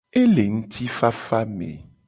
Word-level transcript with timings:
E 0.19 0.21
le 0.35 0.45
ngtifafa 0.55 1.39
me. 1.57 1.69